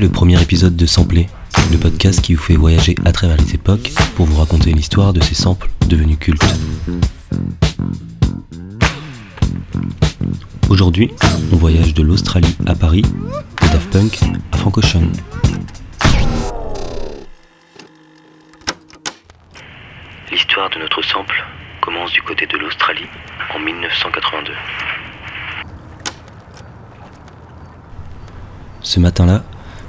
[0.00, 1.28] le premier épisode de Sampler,
[1.72, 5.20] le podcast qui vous fait voyager à travers les époques pour vous raconter l'histoire de
[5.20, 6.44] ces samples devenus cultes.
[10.68, 11.10] Aujourd'hui,
[11.52, 14.20] on voyage de l'Australie à Paris, de Daft Punk
[14.52, 15.10] à Frank Ocean.
[20.30, 21.44] L'histoire de notre sample
[21.80, 23.06] commence du côté de l'Australie
[23.52, 24.52] en 1982.
[28.80, 29.42] Ce matin-là,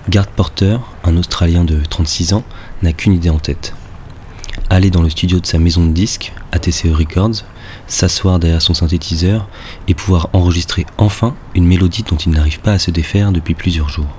[0.10, 2.44] Garth Porter, un Australien de 36 ans,
[2.82, 3.76] n'a qu'une idée en tête.
[4.72, 7.44] Aller dans le studio de sa maison de disques, ATCE Records,
[7.86, 9.48] s'asseoir derrière son synthétiseur
[9.88, 13.90] et pouvoir enregistrer enfin une mélodie dont il n'arrive pas à se défaire depuis plusieurs
[13.90, 14.10] jours.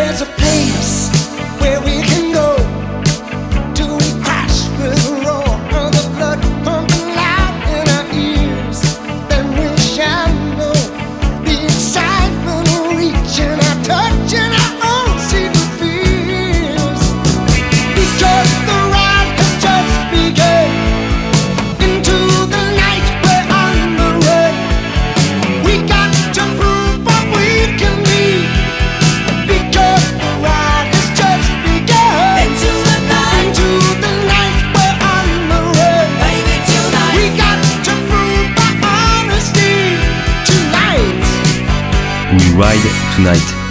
[0.00, 0.49] there's a pain.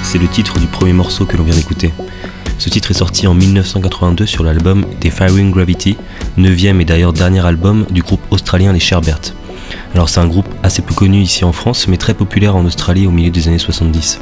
[0.03, 1.93] C'est le titre du premier morceau que l'on vient d'écouter.
[2.57, 5.95] Ce titre est sorti en 1982 sur l'album Defiring Gravity,
[6.35, 9.21] 9 et d'ailleurs dernier album du groupe australien Les Sherbert.
[9.95, 13.07] Alors c'est un groupe assez peu connu ici en France mais très populaire en Australie
[13.07, 14.19] au milieu des années 70.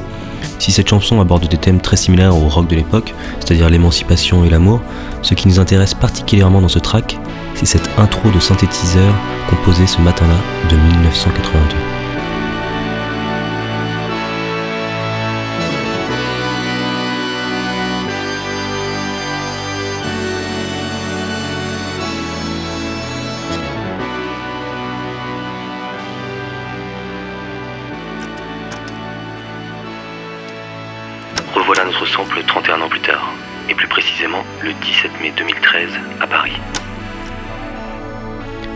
[0.59, 4.49] Si cette chanson aborde des thèmes très similaires au rock de l'époque, c'est-à-dire l'émancipation et
[4.51, 4.81] l'amour,
[5.23, 7.17] ce qui nous intéresse particulièrement dans ce track,
[7.55, 9.13] c'est cette intro de synthétiseur
[9.49, 10.37] composée ce matin-là
[10.69, 12.06] de 1982.
[31.67, 33.29] Revoilà notre sample 31 ans plus tard,
[33.67, 35.89] et plus précisément le 17 mai 2013
[36.21, 36.57] à Paris.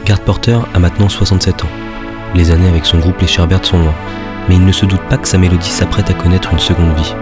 [0.04, 1.70] Garth Porter a maintenant 67 ans.
[2.36, 3.94] Les années avec son groupe Les Sherbert sont loin,
[4.50, 7.16] mais il ne se doute pas que sa mélodie s'apprête à connaître une seconde vie.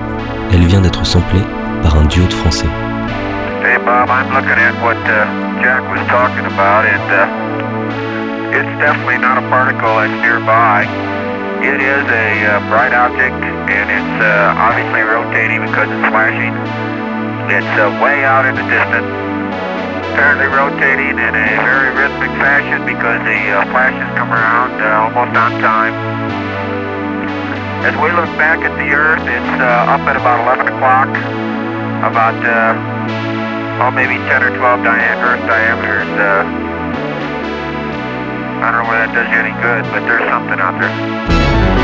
[0.51, 1.43] Elle vient d'être samplée
[1.83, 2.65] par un duo de français.
[3.63, 9.19] Hey Bob, I'm looking at what uh, Jack was talking about, and uh, it's definitely
[9.19, 11.18] not a particle that's nearby.
[11.59, 16.55] It is a uh, bright object, and it's uh, obviously rotating because it's flashing.
[17.51, 19.11] It's uh, way out in the distance,
[20.15, 25.35] apparently rotating in a very rhythmic fashion because the uh, flashes come around uh, almost
[25.35, 25.91] on time.
[27.83, 31.11] As we look back at the Earth, it's uh, up at about 11 o'clock,
[32.07, 32.39] about
[33.83, 36.68] oh maybe 10 or 12 dia- Earth diameters.
[38.61, 41.78] I don't know whether that does you any good, but there's something out there.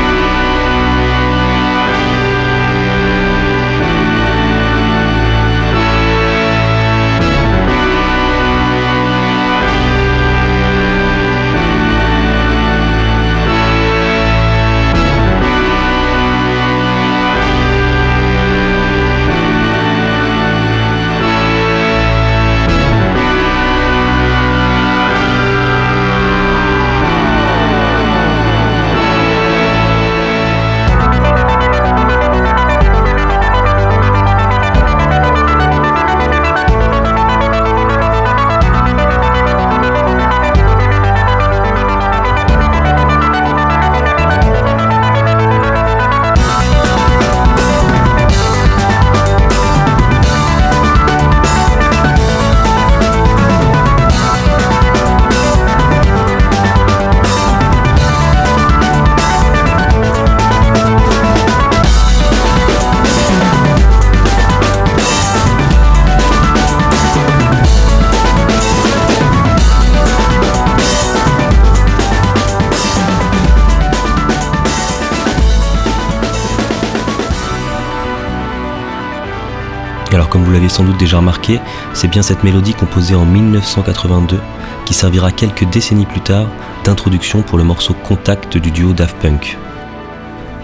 [80.30, 81.60] Comme vous l'avez sans doute déjà remarqué,
[81.92, 84.38] c'est bien cette mélodie composée en 1982
[84.84, 86.46] qui servira quelques décennies plus tard
[86.84, 89.56] d'introduction pour le morceau Contact du duo Daft Punk.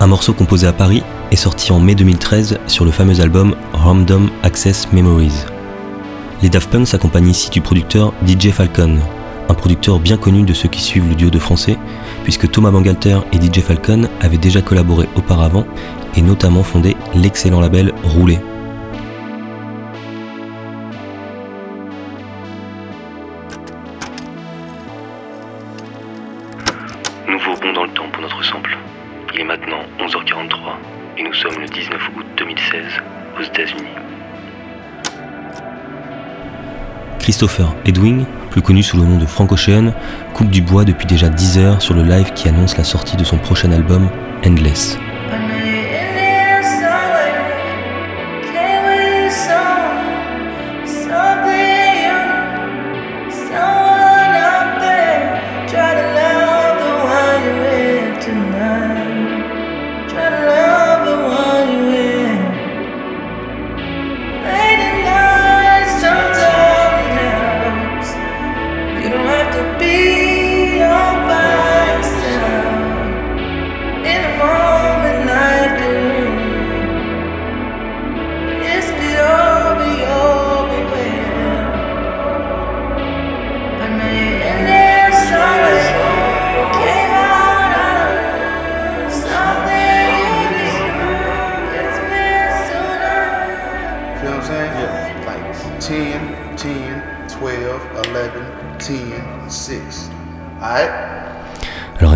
[0.01, 4.31] Un morceau composé à Paris est sorti en mai 2013 sur le fameux album Random
[4.43, 5.45] Access Memories.
[6.43, 8.99] Les Daft Punk s'accompagnent ici du producteur DJ Falcon,
[9.49, 11.79] un producteur bien connu de ceux qui suivent le duo de français,
[12.25, 15.65] puisque Thomas Bangalter et DJ Falcon avaient déjà collaboré auparavant
[16.17, 18.41] et notamment fondé l'excellent label Rouler.
[37.43, 39.93] Christopher Edwing, plus connu sous le nom de Frank Ocean,
[40.33, 43.25] coupe du bois depuis déjà 10 heures sur le live qui annonce la sortie de
[43.25, 44.09] son prochain album,
[44.47, 44.97] Endless.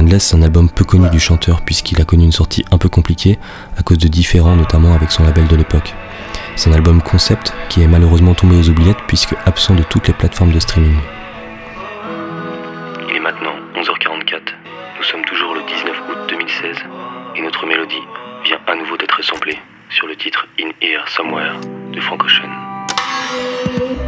[0.06, 3.40] Endless, un album peu connu du chanteur puisqu'il a connu une sortie un peu compliquée
[3.76, 5.94] à cause de différends notamment avec son label de l'époque.
[6.54, 10.14] C'est un album concept qui est malheureusement tombé aux oubliettes puisque absent de toutes les
[10.14, 10.94] plateformes de streaming.
[13.08, 14.42] Il est maintenant 11h44,
[14.96, 16.76] nous sommes toujours le 19 août 2016
[17.34, 17.94] et notre mélodie
[18.44, 19.58] vient à nouveau d'être samplée
[19.90, 21.58] sur le titre In Here Somewhere
[21.92, 24.05] de Frank Ocean.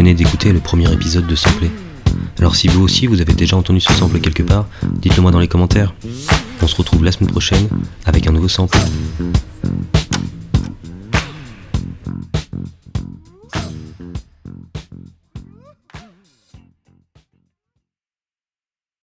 [0.00, 1.70] Venez d'écouter le premier épisode de Samplé.
[2.38, 5.38] Alors si vous aussi vous avez déjà entendu ce sample quelque part, dites-le moi dans
[5.38, 5.92] les commentaires.
[6.62, 7.68] On se retrouve la semaine prochaine
[8.06, 8.78] avec un nouveau sample.